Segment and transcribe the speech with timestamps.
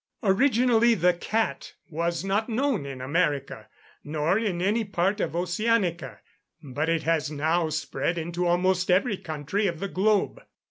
[0.23, 3.67] Originally the cat was not known in America,
[4.03, 6.17] nor in any part of Oceanica;
[6.63, 10.41] but it has now spread into almost every country of the globe.